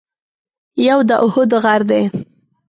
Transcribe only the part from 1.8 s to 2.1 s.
دی.